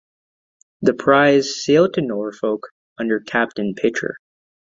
The 0.81 0.95
prize 0.95 1.63
sailed 1.63 1.93
to 1.93 2.01
Norfolk 2.01 2.63
under 2.97 3.19
Captain 3.19 3.75
Pitcher. 3.75 4.17